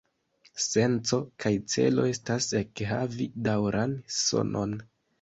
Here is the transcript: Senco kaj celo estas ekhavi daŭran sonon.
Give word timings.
Senco 0.63 1.19
kaj 1.43 1.51
celo 1.75 2.07
estas 2.13 2.49
ekhavi 2.65 3.31
daŭran 3.53 3.99
sonon. 4.21 4.79